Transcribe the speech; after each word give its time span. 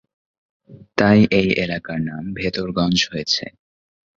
তাই 0.97 1.19
এই 1.31 1.47
এলাকার 1.63 1.99
নাম 2.01 2.23
ভেদরগঞ্জ 2.33 2.99
হয়েছে। 3.11 3.45